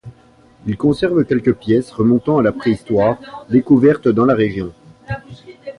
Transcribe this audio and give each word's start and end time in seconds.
Il 0.65 0.77
conserve 0.77 1.25
quelques 1.25 1.53
pièces 1.53 1.91
remontant 1.91 2.39
à 2.39 2.41
la 2.41 2.51
Préhistoire, 2.51 3.19
découvertes 3.51 4.07
dans 4.07 4.25
la 4.25 4.33
région. 4.33 4.73